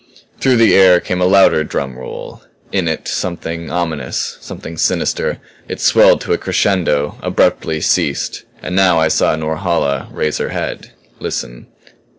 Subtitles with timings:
[0.39, 5.37] Through the air came a louder drum roll in it something ominous, something sinister.
[5.69, 8.43] It swelled to a crescendo; abruptly ceased.
[8.63, 11.67] And now I saw Norhala raise her head; listen.